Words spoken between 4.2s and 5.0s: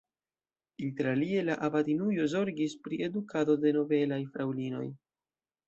fraŭlinoj.